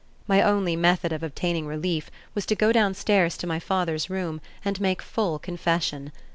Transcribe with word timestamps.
My 0.27 0.41
only 0.41 0.75
method 0.75 1.13
of 1.13 1.21
obtaining 1.21 1.67
relief 1.67 2.09
was 2.33 2.47
to 2.47 2.55
go 2.55 2.71
downstairs 2.71 3.37
to 3.37 3.45
my 3.45 3.59
father's 3.59 4.09
room 4.09 4.41
and 4.65 4.81
make 4.81 4.99
full 4.99 5.37
confession. 5.37 6.11